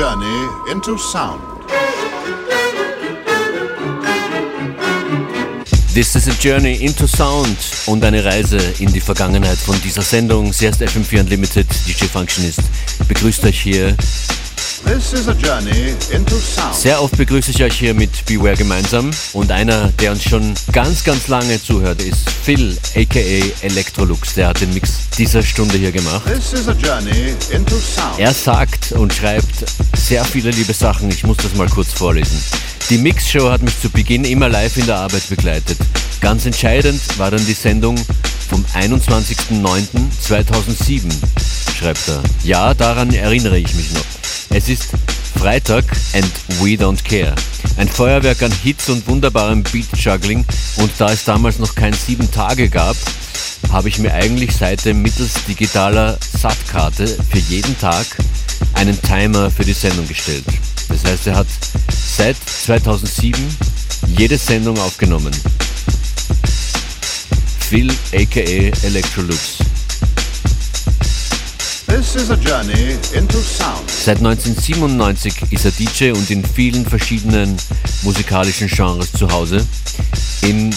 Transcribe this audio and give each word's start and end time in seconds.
journey 0.00 0.48
into 0.70 0.96
sound. 0.96 1.42
This 5.92 6.16
is 6.16 6.26
a 6.26 6.32
journey 6.40 6.82
into 6.82 7.06
sound 7.06 7.58
und 7.84 8.02
eine 8.02 8.24
Reise 8.24 8.56
in 8.78 8.90
die 8.94 9.00
Vergangenheit 9.02 9.58
von 9.58 9.78
dieser 9.82 10.00
Sendung. 10.00 10.54
Sie 10.54 10.66
heißt 10.66 10.80
FM4 10.80 11.20
Unlimited, 11.20 11.66
DJ 11.86 12.06
Functionist. 12.06 12.62
Begrüßt 13.08 13.44
euch 13.44 13.60
hier. 13.60 13.94
This 14.84 15.12
is 15.12 15.28
a 15.28 15.34
journey 15.34 15.94
into 16.10 16.36
sound. 16.36 16.74
Sehr 16.74 17.00
oft 17.02 17.16
begrüße 17.16 17.50
ich 17.50 17.62
euch 17.62 17.78
hier 17.78 17.92
mit 17.94 18.24
Beware 18.24 18.56
gemeinsam 18.56 19.10
und 19.34 19.52
einer, 19.52 19.92
der 20.00 20.12
uns 20.12 20.24
schon 20.24 20.54
ganz, 20.72 21.04
ganz 21.04 21.28
lange 21.28 21.62
zuhört, 21.62 22.02
ist 22.02 22.28
Phil, 22.30 22.76
aka 22.96 23.20
Electrolux. 23.60 24.34
Der 24.34 24.48
hat 24.48 24.60
den 24.60 24.72
Mix 24.72 25.10
dieser 25.18 25.42
Stunde 25.42 25.76
hier 25.76 25.92
gemacht. 25.92 26.22
This 26.24 26.52
is 26.54 26.68
a 26.68 26.72
journey 26.72 27.34
into 27.52 27.76
sound. 27.76 28.18
Er 28.18 28.32
sagt 28.32 28.92
und 28.92 29.12
schreibt 29.12 29.66
sehr 30.10 30.24
viele 30.24 30.50
liebe 30.50 30.74
Sachen. 30.74 31.08
Ich 31.08 31.22
muss 31.22 31.36
das 31.36 31.54
mal 31.54 31.68
kurz 31.68 31.92
vorlesen. 31.92 32.36
Die 32.88 32.98
Mixshow 32.98 33.48
hat 33.48 33.62
mich 33.62 33.80
zu 33.80 33.88
Beginn 33.90 34.24
immer 34.24 34.48
live 34.48 34.76
in 34.76 34.86
der 34.86 34.96
Arbeit 34.96 35.28
begleitet. 35.28 35.78
Ganz 36.20 36.46
entscheidend 36.46 37.00
war 37.16 37.30
dann 37.30 37.46
die 37.46 37.52
Sendung 37.52 37.94
vom 38.48 38.64
21.09.2007, 38.74 41.12
schreibt 41.78 42.08
er. 42.08 42.24
Ja, 42.42 42.74
daran 42.74 43.14
erinnere 43.14 43.58
ich 43.58 43.72
mich 43.76 43.92
noch. 43.92 44.04
Es 44.48 44.68
ist 44.68 44.88
Freitag 45.38 45.84
and 46.12 46.28
we 46.58 46.70
don't 46.70 47.04
care. 47.04 47.36
Ein 47.76 47.86
Feuerwerk 47.86 48.42
an 48.42 48.50
Hits 48.64 48.88
und 48.88 49.06
wunderbarem 49.06 49.62
Beat-Juggling 49.62 50.44
und 50.78 50.90
da 50.98 51.12
es 51.12 51.22
damals 51.22 51.60
noch 51.60 51.76
kein 51.76 51.92
sieben 51.92 52.28
Tage 52.32 52.68
gab, 52.68 52.96
habe 53.70 53.88
ich 53.88 54.00
mir 54.00 54.12
eigentlich 54.12 54.56
seitdem 54.56 55.02
mittels 55.02 55.34
digitaler 55.46 56.18
SAT-Karte 56.36 57.06
für 57.06 57.38
jeden 57.38 57.78
Tag 57.78 58.06
einen 58.74 59.00
Timer 59.02 59.50
für 59.50 59.64
die 59.64 59.72
Sendung 59.72 60.06
gestellt. 60.06 60.44
Das 60.88 61.04
heißt, 61.04 61.26
er 61.28 61.36
hat 61.36 61.46
seit 62.16 62.36
2007 62.36 63.38
jede 64.16 64.38
Sendung 64.38 64.78
aufgenommen. 64.78 65.32
Phil 67.68 67.92
aka 68.12 68.72
Electrolux. 68.82 69.58
This 71.86 72.14
is 72.14 72.30
a 72.30 72.36
journey 72.36 72.96
into 73.12 73.38
sound. 73.38 73.90
Seit 73.90 74.18
1997 74.18 75.34
ist 75.50 75.64
er 75.64 75.70
DJ 75.72 76.10
und 76.12 76.30
in 76.30 76.44
vielen 76.44 76.86
verschiedenen 76.86 77.56
musikalischen 78.02 78.68
Genres 78.68 79.12
zu 79.12 79.30
Hause. 79.30 79.66
In 80.42 80.74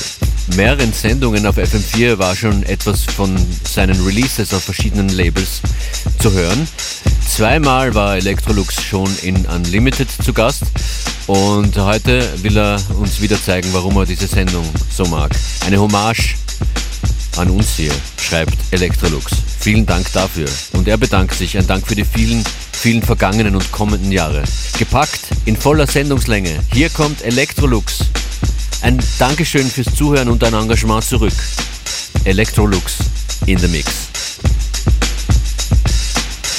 mehreren 0.56 0.92
Sendungen 0.92 1.45
auf 1.45 1.58
FM4 1.58 2.17
war 2.17 2.36
schon 2.36 2.64
etwas 2.64 3.04
von 3.04 3.36
seinen 3.64 4.00
Releases 4.04 4.54
auf 4.54 4.64
verschiedenen 4.64 5.09
Labels 5.09 5.61
zu 6.20 6.31
hören. 6.31 6.67
Zweimal 7.34 7.95
war 7.95 8.16
Electrolux 8.16 8.80
schon 8.80 9.09
in 9.23 9.48
Unlimited 9.48 10.08
zu 10.08 10.34
Gast 10.34 10.66
und 11.26 11.76
heute 11.78 12.30
will 12.44 12.56
er 12.56 12.80
uns 13.00 13.22
wieder 13.22 13.42
zeigen, 13.42 13.70
warum 13.72 13.98
er 13.98 14.06
diese 14.06 14.28
Sendung 14.28 14.64
so 14.92 15.03
mag. 15.06 15.36
Eine 15.66 15.80
Hommage 15.80 16.36
an 17.38 17.50
uns 17.50 17.76
hier, 17.76 17.92
schreibt 18.22 18.54
Electrolux. 18.70 19.34
Vielen 19.59 19.84
Dank 19.84 20.14
dafür. 20.14 20.45
Und 20.73 20.88
er 20.88 20.98
bedankt 20.98 21.34
sich, 21.34 21.58
ein 21.58 21.66
Dank 21.66 21.88
für 21.88 21.95
die 21.95 22.06
vielen, 22.06 22.44
vielen 22.72 23.02
vergangenen 23.02 23.56
und 23.56 23.72
kommenden 23.72 24.11
Jahre. 24.11 24.44
Gepackt 24.78 25.22
in 25.45 25.58
voller 25.58 25.88
Sendungslänge. 25.88 26.59
Hier 26.72 26.92
kommt 26.92 27.23
Electrolux. 27.23 28.02
Ein 28.84 29.00
Dankeschön 29.17 29.66
fürs 29.72 29.92
Zuhören 29.95 30.30
und 30.30 30.44
dein 30.44 30.54
Engagement 30.54 31.04
zurück. 31.04 31.34
Electrolux 32.26 32.98
in 33.48 33.58
the 33.58 33.67
Mix. 33.70 34.12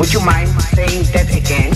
would 0.00 0.12
you 0.14 0.20
mind 0.24 0.48
saying 0.72 1.04
that 1.12 1.28
again? 1.28 1.74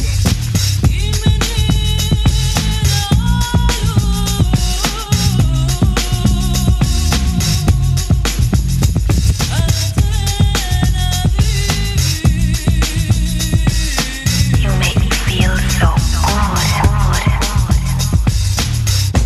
You 14.59 14.71
make 14.81 14.97
me 14.99 15.11
feel 15.29 15.57
so 15.69 15.93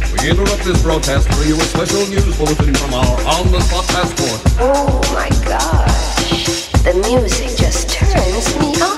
good. 0.02 0.20
We 0.20 0.28
interrupt 0.28 0.64
this 0.64 0.82
broadcast 0.82 1.30
to 1.30 1.36
bring 1.36 1.50
you 1.50 1.54
a 1.54 1.60
special 1.60 2.04
news 2.08 2.36
bulletin 2.36 2.74
from 2.74 2.94
our 2.94 3.20
on-the-spot 3.28 3.86
passport. 3.86 4.40
Oh 4.58 5.00
my 5.14 5.28
gosh. 5.28 5.37
The 5.37 5.37
music 7.00 7.56
just 7.56 7.90
turns 7.90 8.58
me 8.58 8.74
on. 8.82 8.97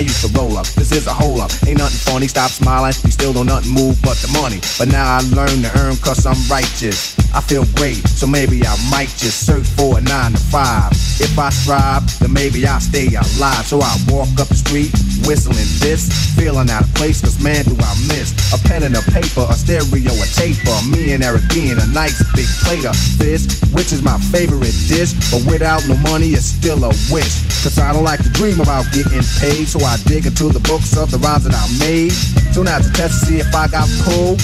I 0.00 0.02
used 0.02 0.24
to 0.24 0.32
roll 0.32 0.56
up. 0.56 0.64
This 0.80 0.92
is 0.92 1.06
a 1.06 1.12
hole 1.12 1.42
up. 1.42 1.52
Ain't 1.68 1.76
nothing 1.76 2.00
funny. 2.00 2.26
Stop 2.26 2.50
smiling. 2.50 2.94
We 3.04 3.10
still 3.10 3.34
don't 3.34 3.44
nothing 3.44 3.74
move 3.74 4.00
but 4.00 4.16
the 4.24 4.32
money. 4.32 4.56
But 4.78 4.88
now 4.88 5.04
I 5.04 5.20
learn 5.36 5.60
to 5.60 5.70
earn 5.76 6.00
cause 6.00 6.24
I'm 6.24 6.40
righteous. 6.48 7.12
I 7.36 7.42
feel 7.42 7.68
great, 7.76 8.00
so 8.08 8.26
maybe 8.26 8.64
I 8.64 8.74
might 8.90 9.12
just 9.20 9.44
search 9.44 9.68
for 9.76 9.98
a 9.98 10.00
nine 10.00 10.32
to 10.32 10.40
five. 10.48 10.90
If 11.20 11.38
I 11.38 11.50
strive, 11.50 12.02
then 12.18 12.32
maybe 12.32 12.66
I'll 12.66 12.80
stay 12.80 13.12
alive. 13.12 13.68
So 13.68 13.82
I 13.84 13.92
walk 14.08 14.32
up 14.40 14.48
the 14.48 14.56
street, 14.56 14.90
whistling 15.26 15.70
this, 15.80 16.08
feeling 16.36 16.70
out 16.70 16.82
of 16.82 16.94
place, 16.94 17.20
cause 17.20 17.42
man, 17.42 17.64
do 17.64 17.76
I 17.78 17.94
miss 18.08 18.32
a 18.52 18.58
pen 18.66 18.82
and 18.82 18.96
a 18.96 19.02
paper, 19.10 19.46
a 19.48 19.54
stereo, 19.54 20.12
a 20.12 20.26
taper. 20.34 20.74
Me 20.90 21.12
and 21.12 21.22
Eric 21.22 21.42
being 21.50 21.78
a 21.78 21.86
nice 21.94 22.18
big 22.34 22.46
plate 22.64 22.84
of 22.84 22.96
fish, 22.96 23.46
which 23.72 23.92
is 23.92 24.02
my 24.02 24.18
favorite 24.30 24.74
dish. 24.88 25.14
But 25.30 25.46
without 25.46 25.86
no 25.88 25.96
money, 25.98 26.34
it's 26.34 26.46
still 26.46 26.82
a 26.84 26.92
wish. 27.10 27.46
Cause 27.62 27.78
I 27.78 27.92
don't 27.92 28.04
like 28.04 28.22
to 28.22 28.30
dream 28.30 28.60
about 28.60 28.86
getting 28.92 29.22
paid, 29.38 29.68
so 29.68 29.80
I 29.80 29.96
dig 30.06 30.26
into 30.26 30.48
the 30.48 30.60
books 30.60 30.96
of 30.96 31.10
the 31.10 31.18
rhymes 31.18 31.44
that 31.44 31.54
I 31.54 31.66
made. 31.78 32.12
So 32.52 32.66
out 32.66 32.82
to 32.82 32.92
test 32.92 33.20
to 33.20 33.26
see 33.26 33.38
if 33.38 33.54
I 33.54 33.68
got 33.68 33.88
pulled, 34.02 34.40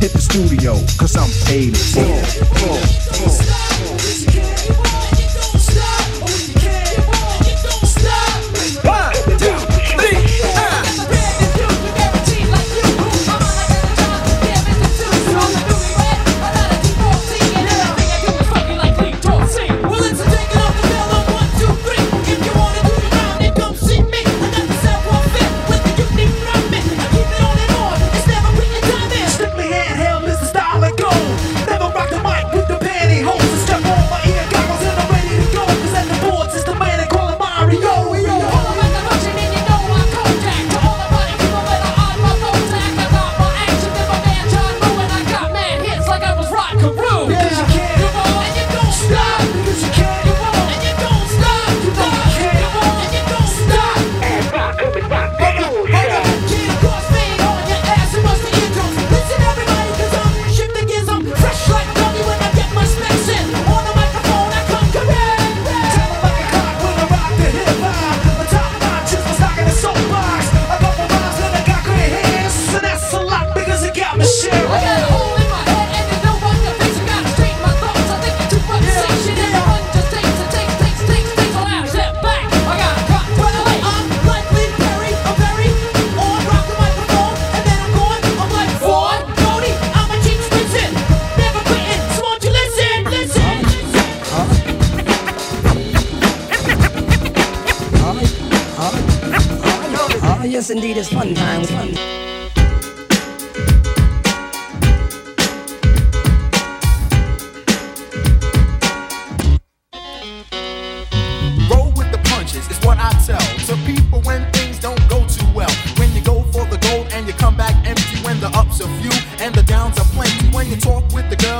hit 0.00 0.12
the 0.12 0.20
studio, 0.20 0.74
cause 0.98 1.16
I'm 1.16 1.30
paid 1.46 1.76
full. 1.76 2.20
full, 2.60 3.85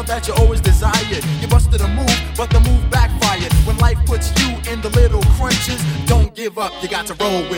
that 0.07 0.29
you 0.29 0.35
always 0.35 0.61
desired. 0.61 1.25
You 1.41 1.49
busted 1.49 1.81
a 1.81 1.89
move, 1.89 2.19
but 2.37 2.51
the 2.51 2.61
move 2.61 2.91
backfired. 2.91 3.53
When 3.67 3.77
life 3.79 3.99
puts 4.07 4.31
you 4.41 4.57
in 4.73 4.81
the 4.81 4.91
little 4.91 5.23
crunches, 5.37 5.83
don't 6.07 6.35
give 6.35 6.59
up, 6.59 6.73
you 6.83 6.89
got 6.89 7.07
to 7.07 7.15
roll 7.15 7.43
with 7.51 7.53
it. 7.53 7.56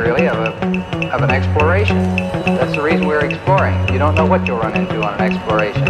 really, 0.00 0.26
of, 0.26 0.38
a, 0.38 1.12
of 1.12 1.22
an 1.22 1.30
exploration. 1.30 2.16
That's 2.16 2.72
the 2.72 2.82
reason 2.82 3.06
we're 3.06 3.24
exploring. 3.24 3.76
You 3.92 3.98
don't 3.98 4.14
know 4.14 4.26
what 4.26 4.46
you'll 4.46 4.58
run 4.58 4.76
into 4.76 5.02
on 5.02 5.14
an 5.20 5.32
exploration. 5.32 5.84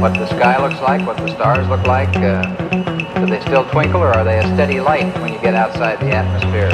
What 0.00 0.14
the 0.14 0.26
sky 0.26 0.60
looks 0.60 0.80
like, 0.82 1.06
what 1.06 1.16
the 1.16 1.28
stars 1.28 1.66
look 1.68 1.86
like. 1.86 2.14
Uh, 2.16 2.42
do 3.18 3.26
they 3.26 3.40
still 3.40 3.68
twinkle, 3.70 4.00
or 4.00 4.08
are 4.08 4.24
they 4.24 4.38
a 4.38 4.42
steady 4.54 4.80
light 4.80 5.14
when 5.20 5.32
you 5.32 5.40
get 5.40 5.54
outside 5.54 6.00
the 6.00 6.10
atmosphere? 6.10 6.70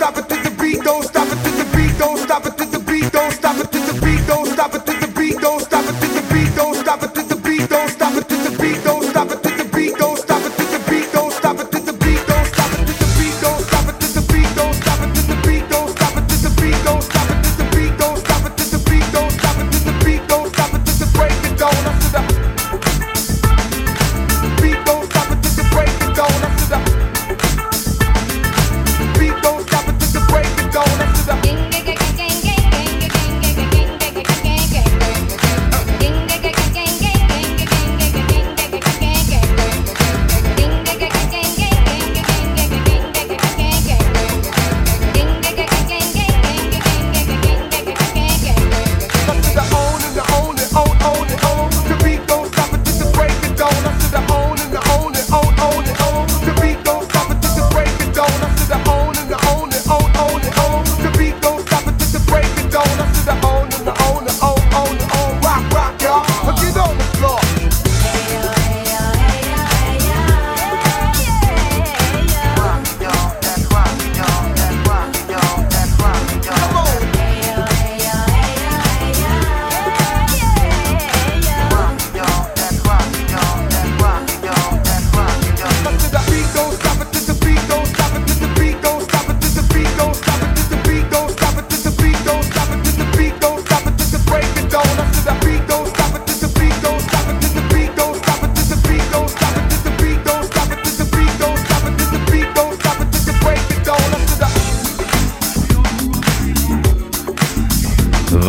it 0.00 0.18
up 0.18 0.28
the 0.28 0.39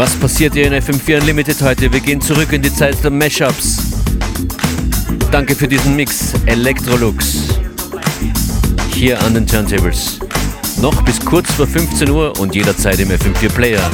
Was 0.02 0.16
passiert 0.16 0.56
hier 0.56 0.66
in 0.66 0.74
FM4 0.74 1.20
Unlimited 1.20 1.62
heute? 1.62 1.94
Wir 1.94 2.00
gehen 2.00 2.20
zurück 2.20 2.52
in 2.54 2.64
die 2.64 2.74
Zeit 2.74 3.04
der 3.04 3.12
Mashups. 3.12 3.84
Danke 5.32 5.54
für 5.56 5.68
diesen 5.68 5.96
Mix, 5.96 6.34
Electrolux. 6.48 7.50
Hier 8.96 9.22
an 9.22 9.36
den 9.36 9.46
Turntables. 9.46 10.18
Noch 10.82 11.00
bis 11.04 11.24
kurz 11.24 11.52
vor 11.52 11.68
15 11.68 12.10
Uhr 12.10 12.34
und 12.40 12.56
jederzeit 12.56 13.00
im 13.00 13.10
FM4 13.10 13.50
Player. 13.50 13.92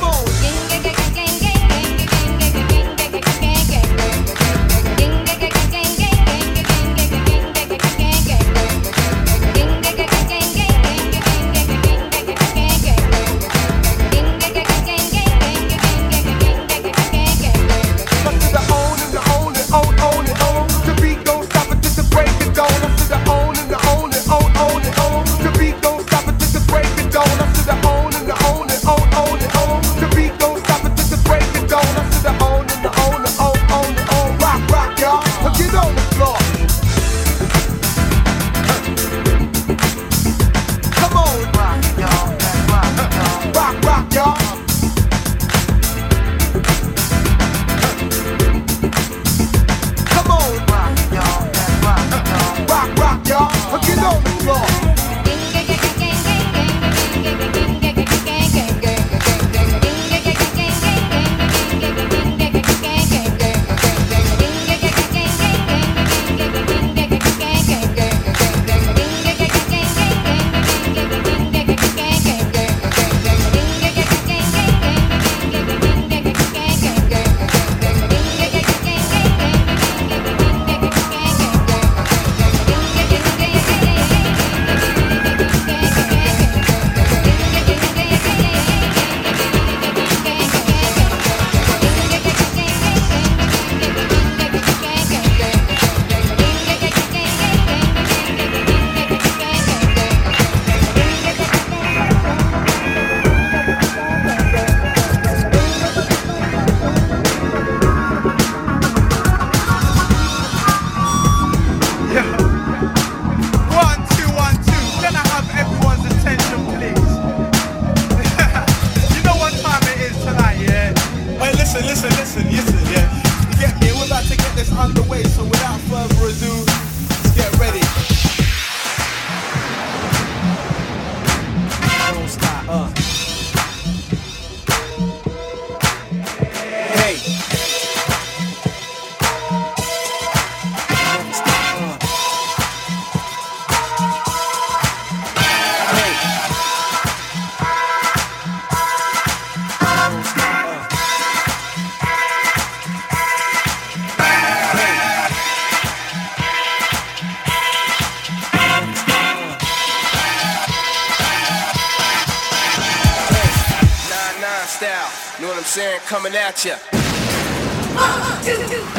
Coming 166.08 166.36
at 166.36 166.64
you. 166.64 166.72
One, 166.72 168.42
two, 168.42 168.56
three, 168.56 168.97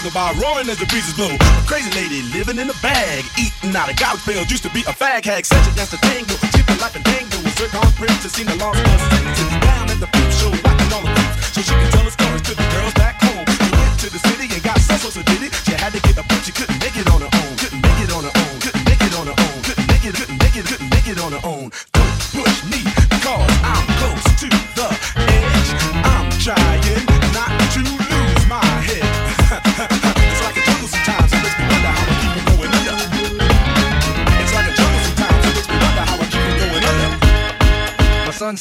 caused 0.00 0.14
by 0.14 0.32
roaring 0.42 0.68
as 0.68 0.78
the 0.78 0.86
breezes 0.86 1.14
blow. 1.14 1.30
Crazy 1.70 1.90
lady 1.94 2.22
living 2.34 2.58
in 2.58 2.68
a 2.68 2.78
bag, 2.82 3.22
eating 3.38 3.74
out 3.76 3.90
of 3.90 3.96
garbage 3.96 4.24
pails. 4.26 4.50
Used 4.50 4.64
to 4.64 4.70
be 4.70 4.80
a 4.90 4.94
fag 4.94 5.24
hag, 5.24 5.46
such 5.46 5.66
a 5.70 5.74
dance 5.76 5.94
tango, 6.02 6.34
chipping 6.50 6.78
like 6.82 6.96
a 6.98 7.02
tango. 7.02 7.38
Circa 7.54 7.78
on 7.78 7.92
prince 7.94 8.22
to 8.22 8.28
sing 8.28 8.46
the 8.46 8.56
long 8.56 8.74
down 8.74 9.86
at 9.90 9.98
the 10.02 10.08
peep 10.10 10.30
show, 10.34 10.50
watching 10.66 10.90
all 10.90 11.02
the 11.06 11.14
peeps, 11.14 11.54
so 11.54 11.60
she 11.62 11.74
can 11.78 11.90
tell 11.92 12.04
her 12.04 12.10
stories 12.10 12.42
to 12.42 12.54
the 12.58 12.66
girls 12.74 12.94
back 12.94 13.22
home. 13.22 13.46
She 13.46 13.70
went 13.70 13.94
to 14.02 14.08
the 14.10 14.18
city 14.18 14.46
and 14.54 14.62
got 14.62 14.78
so 14.80 15.10
so 15.10 15.22
did 15.22 15.42
it. 15.46 15.54
She 15.62 15.72
had 15.72 15.92
to 15.92 16.00
get 16.00 16.18
a 16.18 16.24
punch, 16.26 16.44
she 16.46 16.52
couldn't 16.52 16.78
make 16.80 16.96
it. 16.96 17.13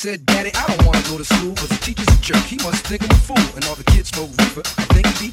said, 0.04 0.26
Daddy, 0.26 0.52
I 0.54 0.68
don't 0.68 0.86
wanna 0.86 1.02
go 1.08 1.18
to 1.18 1.24
school, 1.24 1.56
cause 1.56 1.70
the 1.70 1.80
teacher's 1.80 2.12
a 2.12 2.20
jerk. 2.20 2.44
He 2.44 2.58
must 2.58 2.86
think 2.86 3.04
I'm 3.04 3.12
a 3.12 3.22
fool. 3.24 3.48
And 3.56 3.64
all 3.64 3.76
the 3.76 3.86
kids 3.86 4.10
smoke 4.10 4.32
reefer. 4.38 4.60
I 4.76 4.84
think 4.92 5.08
he 5.16 5.32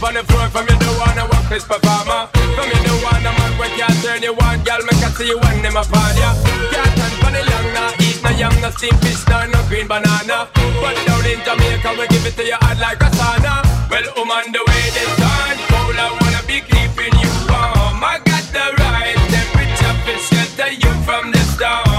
up 0.00 0.08
on 0.08 0.14
the 0.14 0.24
floor 0.24 0.48
from 0.48 0.64
you 0.64 0.76
the 0.80 0.92
one 0.96 1.18
I 1.18 1.24
walk 1.28 1.46
this 1.48 1.64
performer. 1.64 2.28
From 2.56 2.68
you 2.72 2.80
the 2.88 2.94
one 3.04 3.20
a 3.20 3.32
man 3.36 3.52
when 3.60 3.70
can't 3.76 3.92
turn 4.00 4.22
you 4.22 4.32
on, 4.32 4.64
girl, 4.64 4.80
make 4.88 5.04
I 5.04 5.10
see 5.12 5.28
you 5.28 5.38
when 5.38 5.60
them 5.62 5.76
upon 5.76 6.16
ya. 6.16 6.32
Can't 6.72 6.92
stand 6.96 7.16
for 7.20 7.30
the 7.30 7.42
long, 7.44 7.68
nah, 7.76 7.92
eat 8.00 8.18
no 8.24 8.30
young, 8.32 8.56
no 8.64 8.70
steam 8.70 8.96
fish, 9.04 9.20
nah, 9.28 9.44
no 9.46 9.60
green 9.68 9.86
banana. 9.86 10.48
But 10.80 10.96
down 11.04 11.24
in 11.28 11.40
Jamaica, 11.44 11.90
we 12.00 12.08
give 12.08 12.24
it 12.24 12.34
to 12.40 12.44
you 12.44 12.56
hot 12.64 12.80
like 12.80 13.02
a 13.04 13.10
sauna. 13.12 13.60
Well, 13.92 14.06
um, 14.16 14.30
on 14.32 14.48
the 14.52 14.62
way 14.64 14.84
this 14.96 15.12
time, 15.20 15.58
cold, 15.68 15.96
I 15.96 16.08
wanna 16.16 16.42
be 16.48 16.64
keeping 16.64 17.14
you 17.20 17.32
warm. 17.52 18.00
I 18.00 18.16
got 18.24 18.44
the 18.56 18.66
right 18.80 19.20
temperature, 19.28 19.96
fish, 20.08 20.28
to 20.56 20.66
you 20.80 20.92
from 21.04 21.30
the 21.32 21.42
storm. 21.52 21.89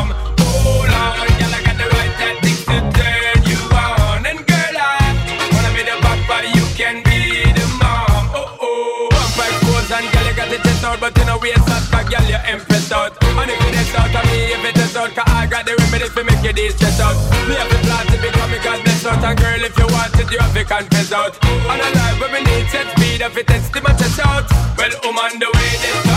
girl, 12.11 12.27
you 12.27 12.39
empress 12.43 12.91
out. 12.91 13.15
And 13.23 13.49
if 13.49 13.59
you 13.63 13.71
test 13.71 13.95
out 13.95 14.11
of 14.11 14.23
me, 14.27 14.51
if 14.51 14.63
it 14.67 14.77
is 14.77 14.95
out, 14.95 15.11
cause 15.15 15.31
I 15.31 15.47
got 15.47 15.65
the 15.65 15.73
remedy 15.79 16.07
for 16.11 16.23
make 16.23 16.43
you 16.43 16.51
this 16.51 16.75
stress 16.75 16.99
out. 16.99 17.15
Me 17.47 17.55
have 17.55 17.71
the 17.71 17.79
plan 17.87 18.05
to 18.11 18.17
become 18.19 18.51
a 18.51 18.59
godless 18.59 19.05
out. 19.05 19.23
And 19.23 19.39
girl, 19.39 19.63
if 19.63 19.77
you 19.79 19.87
want 19.87 20.19
it, 20.19 20.27
you 20.31 20.39
have 20.39 20.53
to 20.53 20.63
confess 20.65 21.11
out. 21.11 21.33
And 21.41 21.79
a 21.79 21.89
life 21.95 22.19
where 22.19 22.31
we 22.35 22.43
need 22.43 22.67
set 22.67 22.91
speed, 22.91 23.21
if 23.23 23.37
it 23.37 23.49
is, 23.49 23.71
the 23.71 23.79
match 23.81 24.19
out. 24.19 24.45
Well, 24.75 24.91
um, 25.07 25.39
the 25.39 25.47
way, 25.47 25.71
this 25.79 26.10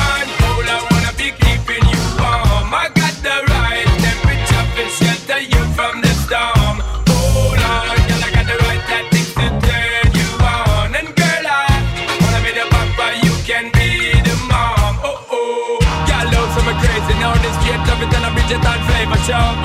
tchau. 19.26 19.63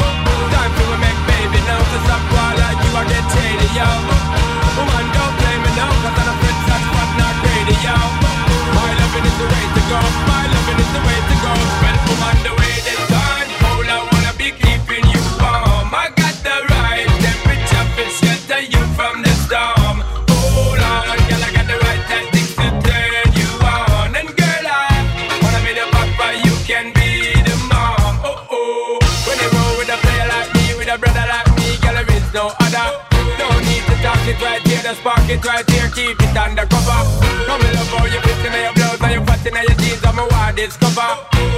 There's 32.32 32.44
no 32.44 32.54
other. 32.60 33.06
No 33.38 33.50
need 33.60 33.84
to 33.86 33.96
talk 34.02 34.20
it 34.28 34.42
right 34.42 34.62
here, 34.68 34.82
the 34.82 34.94
spark 34.96 35.30
it 35.30 35.44
right 35.46 35.70
here, 35.70 35.90
keep 35.90 36.22
it 36.22 36.38
undercover. 36.38 37.02
Come 37.46 37.62
in 37.62 37.74
love 37.76 37.88
how 37.88 38.06
you 38.06 38.20
fit 38.22 38.46
in 38.46 38.54
your 38.54 38.74
blouse 38.74 39.02
and 39.02 39.14
you 39.14 39.26
fat 39.26 39.46
in 39.46 39.54
your 39.54 39.78
jeans, 39.78 40.04
I'm 40.04 40.20
a 40.20 40.28
wild 40.28 40.56
discover. 40.56 41.10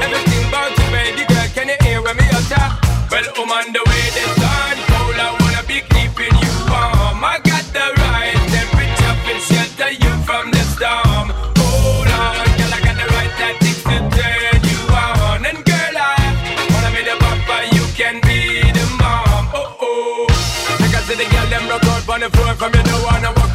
Everything 0.01 0.47
about 0.47 0.71
you, 0.77 0.87
baby 0.91 1.25
girl, 1.27 1.47
can 1.53 1.67
you 1.69 1.77
hear 1.81 2.01
when 2.01 2.15
me 2.17 2.25
utter? 2.31 2.67
Well, 3.11 3.25
I'm 3.35 3.51
on 3.51 3.73
the 3.73 3.81
way 3.87 4.05
this 4.15 4.35
time, 4.39 4.90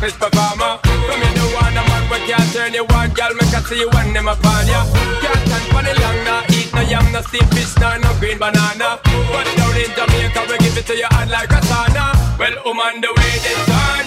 wanna 0.01 0.13
performer. 0.13 0.79
From 0.83 1.21
you 1.23 1.33
don't 1.35 1.55
wanna 1.55 1.83
man 1.89 2.05
we 2.11 2.19
can't 2.27 2.53
turn 2.53 2.75
you 2.75 2.85
on, 2.85 3.11
girl. 3.11 3.33
Make 3.35 3.55
I 3.55 3.61
see 3.63 3.81
you 3.81 3.89
when 3.91 4.13
them 4.13 4.29
upon 4.29 4.67
ya. 4.67 4.85
Can't 5.23 5.41
stand 5.47 5.67
for 5.73 5.83
the 5.83 5.95
long, 6.01 6.25
nah 6.25 6.43
eat 6.51 6.73
no 6.75 6.81
yam, 6.83 7.13
no 7.13 7.21
steamed 7.23 7.51
fish, 7.55 7.77
nah 7.79 7.97
no 7.97 8.13
green 8.21 8.39
banana. 8.39 8.99
But 9.05 9.47
down 9.57 9.77
in 9.77 9.91
Jamaica, 9.97 10.41
we 10.49 10.59
give 10.59 10.77
it 10.77 10.87
to 10.87 10.95
you 10.97 11.09
hot 11.11 11.29
like 11.29 11.51
a 11.51 11.61
sauna. 11.69 12.13
Well, 12.39 12.57
on 12.69 13.01
the 13.01 13.09
way 13.17 13.33
this 13.41 13.61
time, 13.67 14.06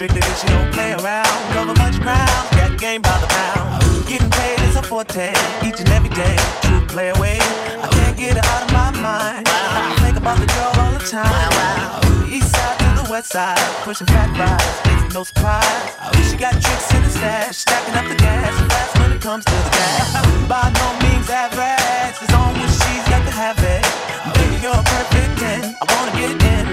Strictly 0.00 0.22
bitch, 0.22 0.40
she 0.40 0.46
don't 0.46 0.72
play 0.72 0.92
around. 0.92 1.28
Cover 1.52 1.74
much 1.74 2.00
ground, 2.00 2.48
got 2.56 2.72
game 2.78 3.02
by 3.02 3.12
the 3.20 3.26
pound. 3.26 3.84
Getting 4.08 4.30
paid 4.30 4.58
is 4.60 4.76
a 4.76 4.82
forte, 4.82 5.28
each 5.60 5.78
and 5.78 5.90
every 5.90 6.08
day. 6.08 6.36
True 6.62 6.80
play 6.86 7.10
away, 7.10 7.36
I 7.36 7.86
can't 7.92 8.16
get 8.16 8.32
her 8.32 8.46
out 8.48 8.62
of 8.64 8.72
my 8.72 8.90
mind. 8.96 9.44
I 9.46 9.94
think 10.00 10.16
about 10.16 10.38
the 10.40 10.46
girl 10.46 10.72
all 10.80 10.92
the 10.96 11.04
time. 11.04 12.32
East 12.32 12.48
side 12.48 12.78
to 12.80 13.04
the 13.04 13.10
west 13.10 13.28
side, 13.28 13.60
pushing 13.84 14.06
fat 14.06 14.32
rides, 14.40 15.04
it's 15.04 15.12
no 15.12 15.22
surprise. 15.22 15.92
She 16.30 16.38
got 16.38 16.52
tricks 16.52 16.94
in 16.94 17.02
the 17.02 17.10
stash, 17.10 17.58
stacking 17.58 17.92
up 17.92 18.08
the 18.08 18.16
gas, 18.16 18.56
fast 18.72 18.98
when 19.00 19.12
it 19.12 19.20
comes 19.20 19.44
to 19.44 19.52
the 19.52 19.68
gas. 19.68 20.16
By 20.48 20.72
no 20.80 20.86
means 21.04 21.28
average, 21.28 22.16
as 22.24 22.30
long 22.32 22.56
as 22.56 22.72
she's 22.72 23.04
got 23.12 23.22
to 23.28 23.32
have 23.36 23.58
it. 23.60 24.39
Baby, 24.60 24.72
you're 24.74 24.84
perfect 24.84 25.38
10. 25.38 25.76
I 25.80 25.84
wanna 25.88 26.12
get 26.12 26.36
in, 26.36 26.66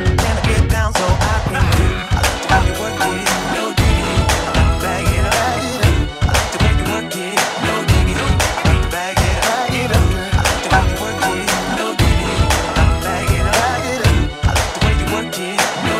like 6.27 6.51
the 6.51 6.57
way 6.63 6.73
you 6.75 6.83
work 6.91 7.15
it, 7.15 7.39
no. 7.63 7.71
I 7.71 8.63
like 8.67 8.83
to 8.83 8.89
bag 8.91 9.17
it 9.17 9.39
bag 9.47 9.73
it 9.73 9.91
up. 9.95 10.07
I 10.33 10.43
like 10.43 10.59
the 10.63 10.71
way 10.73 11.15
you 11.15 11.23
work 11.23 11.47
it, 11.47 11.55
no. 11.77 11.87
I 11.87 12.77
like 12.77 12.91
to 12.91 13.07
bag 13.07 13.31
it 13.31 14.03
up. 14.03 14.19
I 14.43 14.51
like 14.57 14.71
the 14.73 14.79
way 14.83 14.93
you 14.99 15.07
work 15.15 15.37
it, 15.39 15.55
no. 15.87 15.95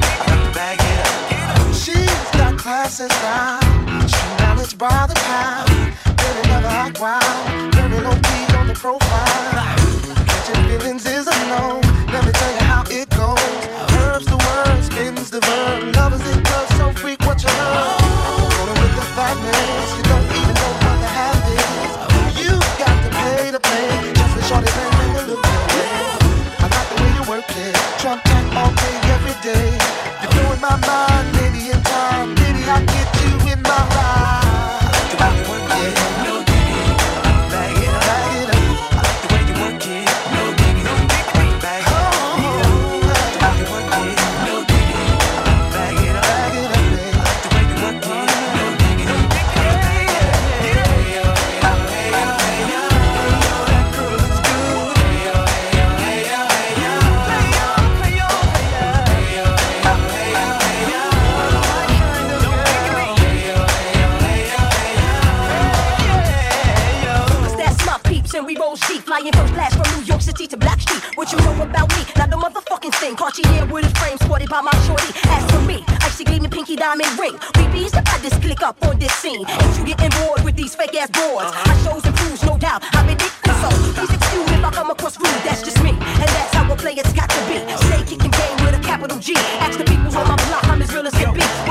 I 0.00 0.32
like 0.32 0.44
to 0.44 0.52
bag 0.56 0.80
it 0.80 0.98
up. 1.04 1.74
She's 1.74 2.24
got 2.38 2.52
class 2.56 3.00
and 3.00 3.12
style. 3.12 3.60
She 4.08 4.24
managed 4.40 4.78
by 4.78 5.06
the 5.06 5.14
low 8.00 8.16
key 8.16 8.56
on 8.56 8.66
the 8.68 8.74
profile. 8.74 9.27
Feelings 10.78 11.06
is 11.06 11.26
a 11.26 11.87
thing. 73.32 73.44
Cartier 73.44 73.72
with 73.72 73.84
a 73.84 73.98
frame 73.98 74.18
sported 74.18 74.48
by 74.48 74.60
my 74.60 74.72
shorty. 74.86 75.12
As 75.28 75.44
for 75.50 75.60
me, 75.62 75.84
icy 76.02 76.24
gleaming 76.24 76.50
pinky 76.50 76.76
diamond 76.76 77.18
ring. 77.18 77.36
We 77.56 77.66
bees 77.68 77.92
the 77.92 78.02
this 78.22 78.36
click 78.38 78.62
up 78.62 78.76
on 78.86 78.98
this 78.98 79.12
scene. 79.12 79.44
Ain't 79.48 79.78
you 79.78 79.84
getting 79.84 80.10
bored 80.20 80.44
with 80.44 80.56
these 80.56 80.74
fake 80.74 80.94
ass 80.96 81.10
boards? 81.10 81.50
Uh-huh. 81.50 81.68
My 81.68 81.76
shows 81.84 82.04
and 82.04 82.16
proves, 82.16 82.42
no 82.44 82.58
doubt. 82.58 82.82
I'm 82.94 83.06
ridiculous. 83.06 83.58
So 83.60 83.68
please 83.94 84.14
excuse 84.14 84.50
if 84.50 84.64
I 84.64 84.70
come 84.70 84.90
across 84.90 85.18
rude. 85.18 85.42
That's 85.44 85.62
just 85.62 85.82
me. 85.82 85.90
And 85.90 86.28
that's 86.34 86.54
how 86.54 86.72
a 86.72 86.76
player's 86.76 87.12
got 87.12 87.28
to 87.30 87.40
be. 87.48 87.58
Stay 87.88 88.02
kicking 88.04 88.30
game 88.30 88.56
with 88.64 88.74
a 88.74 88.82
capital 88.82 89.18
G. 89.18 89.34
Ask 89.60 89.78
the 89.78 89.84
peoples 89.84 90.16
on 90.16 90.28
my 90.28 90.36
block. 90.48 90.64
I'm 90.68 90.82
as 90.82 90.92
real 90.92 91.06
as 91.06 91.14
can 91.14 91.34
be. 91.34 91.67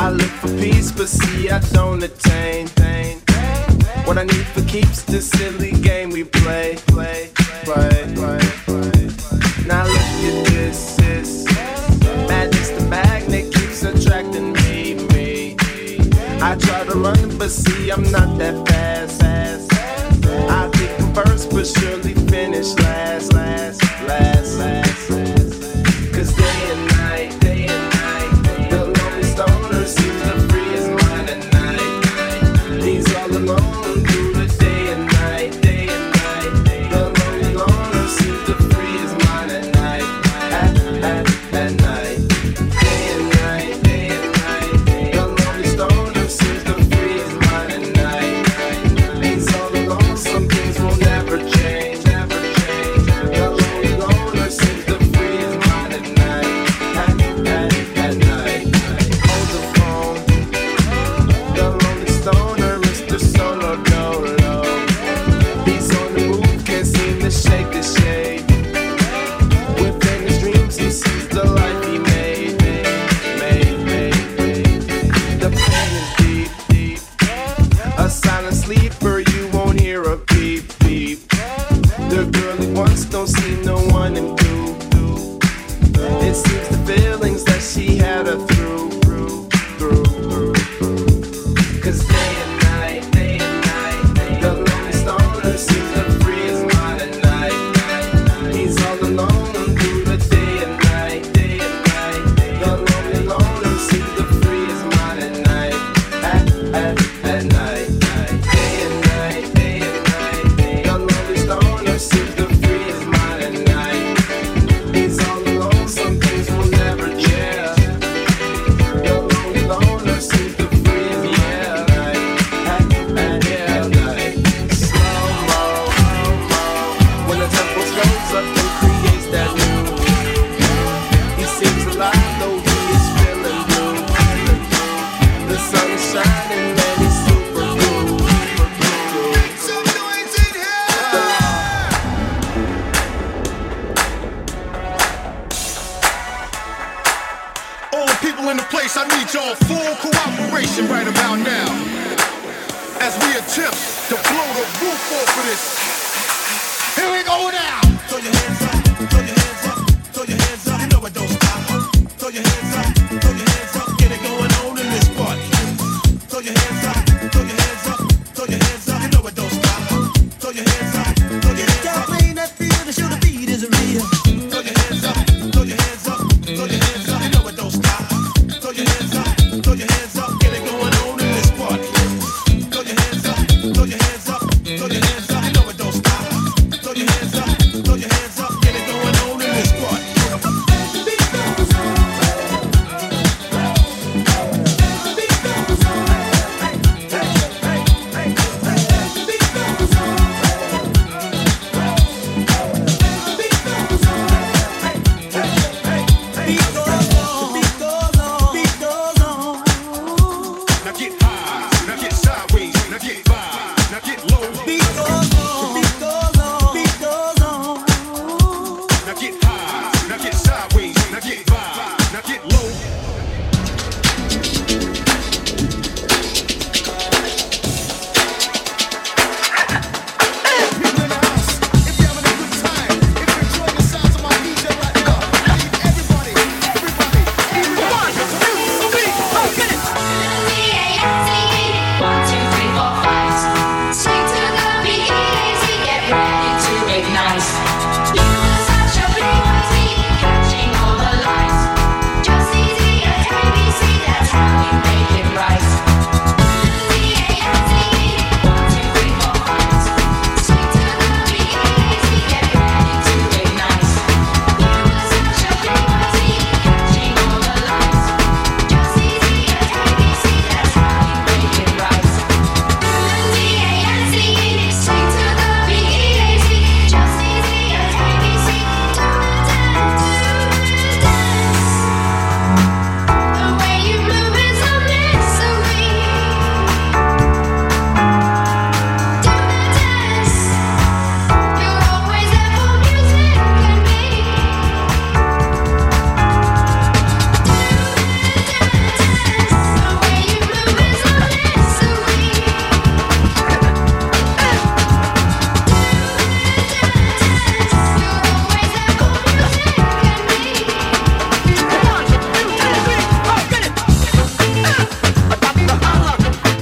I 0.00 0.08
look 0.08 0.30
for 0.40 0.48
peace, 0.56 0.90
but 0.90 1.08
see, 1.08 1.50
I 1.50 1.58
don't 1.74 2.02
attain. 2.02 2.68
What 4.06 4.16
I 4.16 4.24
need 4.24 4.46
for 4.46 4.62
keeps 4.62 5.02
this 5.02 5.28
silly 5.30 5.72
game 5.72 6.08
we 6.08 6.24
play, 6.24 6.78
play, 6.86 7.30
play, 7.64 8.12
play, 8.16 8.40
play. 8.64 9.10
Now 9.66 9.84
look 9.84 10.10
at 10.30 10.46
this, 10.46 10.96
this 10.96 11.44
madness, 12.26 12.70
the 12.70 12.86
magnet 12.88 13.52
keeps 13.54 13.82
attracting 13.82 14.54
me, 14.54 14.94
me. 15.12 15.56
I 16.40 16.56
try 16.56 16.84
to 16.84 16.98
run, 16.98 17.38
but 17.38 17.50
see, 17.50 17.90
I'm 17.90 18.02
not 18.10 18.38
that 18.38 18.56
fast. 18.68 19.22
I 19.22 20.68
think 20.70 20.90
I'm 21.00 21.14
first, 21.14 21.50
but 21.50 21.66
surely 21.66 22.14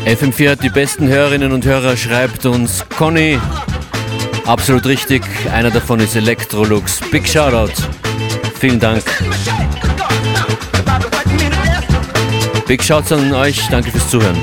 FM4 0.09 0.53
hat 0.53 0.63
die 0.63 0.71
besten 0.71 1.07
Hörerinnen 1.07 1.53
und 1.53 1.67
Hörer, 1.67 1.95
schreibt 1.95 2.47
uns 2.47 2.83
Conny. 2.97 3.39
Absolut 4.47 4.87
richtig, 4.87 5.23
einer 5.53 5.71
davon 5.71 6.01
ist 6.01 6.17
Electrolux. 6.17 7.01
Big 7.11 7.29
Shoutout. 7.29 7.75
Vielen 8.59 8.81
Dank. 8.81 9.05
Big 12.67 12.83
Shouts 12.83 13.13
an 13.13 13.35
euch, 13.35 13.69
danke 13.69 13.91
fürs 13.91 14.09
Zuhören. 14.09 14.39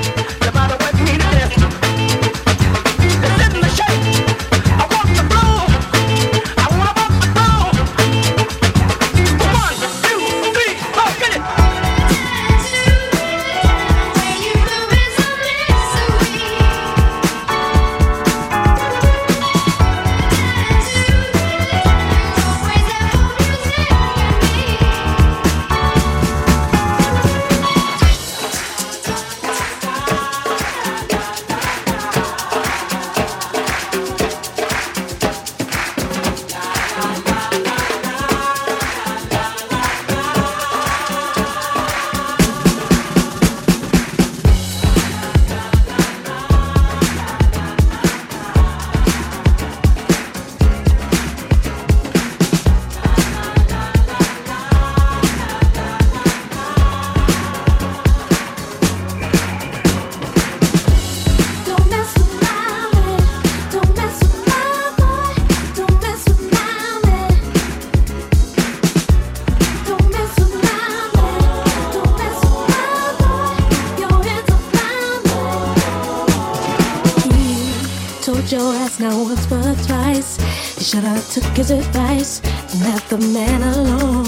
Took 81.36 81.58
his 81.58 81.72
advice 81.72 82.42
and 82.44 82.82
left 82.82 83.10
the 83.10 83.18
man 83.18 83.62
alone. 83.62 84.26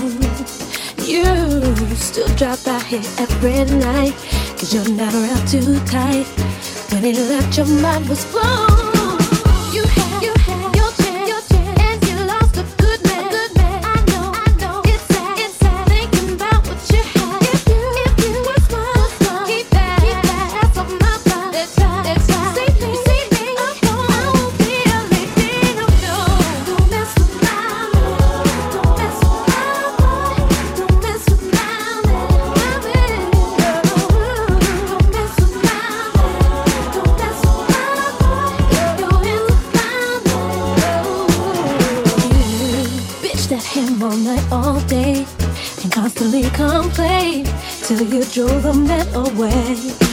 You 1.06 1.96
still 1.96 2.28
drop 2.36 2.62
by 2.66 2.80
here 2.80 3.02
every 3.18 3.64
night, 3.80 4.14
cause 4.58 4.74
you're 4.74 4.96
not 4.96 5.14
around 5.14 5.48
too 5.48 5.80
tight. 5.86 6.26
When 6.92 7.04
he 7.04 7.14
left, 7.14 7.58
your 7.58 7.68
mind 7.68 8.10
was 8.10 8.26
blown. 8.26 8.77
Drove 48.38 48.62
the 48.62 48.72
men 48.72 49.08
away. 49.16 50.07